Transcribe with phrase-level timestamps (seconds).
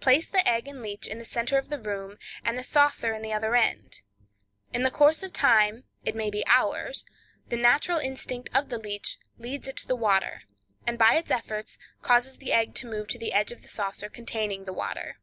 [0.00, 3.22] Place the egg and leech in the center of the room, and the saucer in
[3.22, 4.02] the other end.
[4.72, 9.76] In the course of time—it may be hours—the natural instinct of the leech leads it
[9.76, 10.42] to the water,
[10.88, 14.08] and by its efforts causes the egg to move to the edge of the saucer
[14.08, 15.18] containing the water.